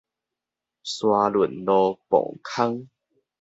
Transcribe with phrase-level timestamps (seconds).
[0.03, 0.03] 沙崙
[1.63, 2.87] 路磅空